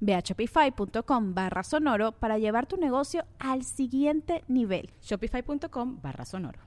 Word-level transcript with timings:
Ve 0.00 0.14
a 0.14 0.20
shopify.com 0.20 1.34
barra 1.34 1.62
sonoro 1.62 2.12
para 2.12 2.38
llevar 2.38 2.66
tu 2.66 2.76
negocio 2.76 3.24
al 3.38 3.64
siguiente 3.64 4.44
nivel. 4.48 4.90
Shopify.com 5.02 6.00
barra 6.00 6.24
sonoro. 6.24 6.60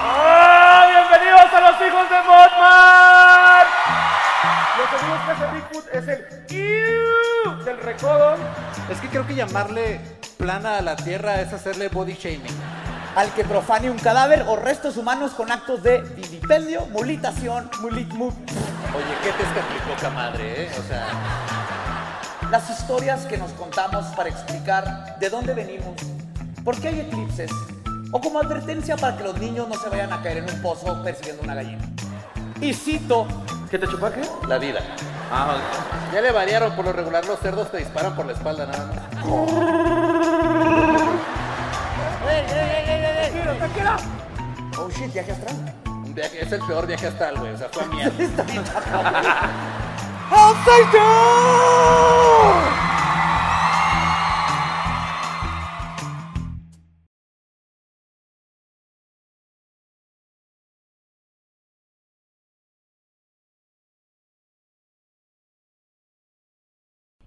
¡Ah! 0.00 0.86
¡Bienvenidos 0.90 1.52
a 1.52 1.60
los 1.60 1.88
hijos 1.88 2.10
de 2.10 2.16
Mothman! 2.26 3.66
Lo 4.78 4.84
que 4.90 4.96
digo 5.04 5.14
es 5.16 5.22
que 5.22 5.32
ese 5.32 5.46
Bigfoot 5.52 5.86
es 5.92 6.08
el 6.08 6.18
del 7.64 7.78
recodo. 7.78 8.34
Es 8.90 8.98
que 9.00 9.08
creo 9.08 9.26
que 9.26 9.34
llamarle 9.34 10.00
plana 10.36 10.78
a 10.78 10.82
la 10.82 10.96
tierra 10.96 11.40
es 11.40 11.52
hacerle 11.52 11.88
body 11.88 12.14
shaming. 12.14 12.56
al 13.16 13.32
que 13.34 13.42
profane 13.44 13.90
un 13.90 13.98
cadáver 13.98 14.44
o 14.46 14.54
restos 14.54 14.96
humanos 14.96 15.32
con 15.32 15.50
actos 15.50 15.82
de 15.82 15.98
vilipendio, 16.02 16.86
mulitación, 16.86 17.68
mulit, 17.80 18.08
mu- 18.12 18.26
Oye, 18.28 19.14
¿qué 19.24 19.32
te 19.32 19.42
explicó, 19.42 19.94
poca 19.96 20.10
madre, 20.10 20.64
eh? 20.64 20.70
O 20.78 20.82
sea, 20.86 21.06
las 22.50 22.70
historias 22.70 23.24
que 23.26 23.36
nos 23.36 23.50
contamos 23.52 24.04
para 24.14 24.28
explicar 24.28 25.16
de 25.18 25.30
dónde 25.30 25.52
venimos, 25.52 25.96
por 26.64 26.78
qué 26.80 26.88
hay 26.88 27.00
eclipses, 27.00 27.50
o 28.12 28.20
como 28.20 28.38
advertencia 28.38 28.96
para 28.96 29.16
que 29.16 29.24
los 29.24 29.36
niños 29.38 29.66
no 29.68 29.74
se 29.74 29.88
vayan 29.88 30.12
a 30.12 30.22
caer 30.22 30.38
en 30.38 30.54
un 30.54 30.62
pozo 30.62 31.02
persiguiendo 31.02 31.42
una 31.42 31.54
gallina. 31.56 31.84
Y 32.60 32.72
cito, 32.72 33.26
¿Qué 33.70 33.78
te 33.78 33.86
chupa 33.88 34.12
qué? 34.12 34.22
la 34.46 34.58
vida. 34.58 34.80
Ah, 35.30 35.56
Ya 36.12 36.20
le 36.22 36.32
variaron, 36.32 36.72
por 36.74 36.84
lo 36.86 36.92
regular 36.92 37.24
los 37.26 37.38
cerdos 37.40 37.70
te 37.70 37.78
disparan 37.78 38.14
por 38.16 38.26
la 38.26 38.32
espalda 38.32 38.66
nada 38.66 38.86
más. 38.86 38.98
oh 44.78 44.88
shit, 44.90 45.12
viaje 45.12 45.32
astral. 45.32 45.56
Un 45.86 46.14
viaje- 46.14 46.42
es 46.42 46.52
el 46.52 46.60
peor 46.66 46.86
viaje 46.86 47.06
astral, 47.06 47.36
güey. 47.38 47.52
O 47.54 47.58
sea, 47.58 47.68
fue 47.70 47.82
a 47.82 47.86
mierda. 47.86 48.22
Está 48.24 48.42
bien 48.44 48.64
chaca, 48.64 49.50